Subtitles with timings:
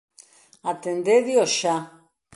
[0.71, 1.75] Atendédeo xa.